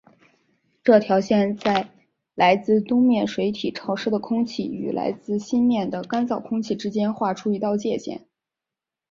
[0.83, 1.87] 这条线在
[2.33, 8.25] 来自东面水体潮湿的空气与来自西面的干燥空气之间划出一道界限。